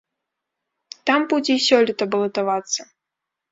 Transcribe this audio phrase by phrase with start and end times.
[1.09, 2.81] Там будзе і сёлета балатавацца.